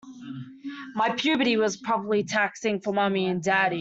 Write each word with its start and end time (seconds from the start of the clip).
My 0.95 1.11
puberty 1.11 1.57
was 1.57 1.77
probably 1.77 2.23
taxing 2.23 2.81
for 2.81 2.91
mommy 2.91 3.27
and 3.27 3.43
daddy. 3.43 3.69